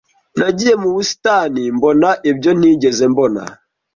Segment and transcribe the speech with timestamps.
[0.39, 3.41] Nagiye mu busitani mbona ibyo ntigeze mbona